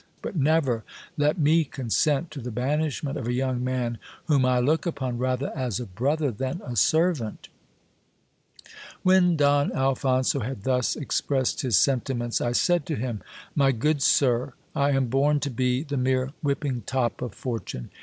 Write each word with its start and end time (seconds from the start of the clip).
but 0.23 0.35
never 0.35 0.83
let 1.15 1.37
me 1.37 1.63
consent 1.63 2.31
to 2.31 2.41
the 2.41 2.49
banishment 2.49 3.17
of 3.19 3.27
a 3.27 3.33
young 3.33 3.63
man 3.63 3.99
whom 4.25 4.45
I 4.45 4.57
look 4.59 4.87
upon 4.87 5.19
rather 5.19 5.55
as 5.55 5.79
a 5.79 5.85
brother 5.85 6.31
than 6.31 6.59
a 6.65 6.75
servant! 6.75 7.49
When 9.03 9.35
Don 9.35 9.71
Alphonso 9.73 10.39
had 10.39 10.63
thus 10.63 10.95
expressed 10.95 11.61
his 11.61 11.77
sentiments, 11.77 12.41
I 12.41 12.51
said 12.51 12.87
to 12.87 12.95
him: 12.95 13.21
My 13.53 13.71
good 13.71 14.01
sir, 14.01 14.53
I 14.75 14.89
am 14.89 15.05
born 15.05 15.39
to 15.41 15.51
be 15.51 15.83
the 15.83 15.97
mere 15.97 16.33
whipping 16.41 16.81
top 16.87 17.21
of 17.21 17.35
fortune. 17.35 17.91